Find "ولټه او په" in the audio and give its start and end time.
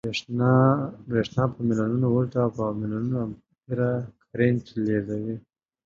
2.11-2.63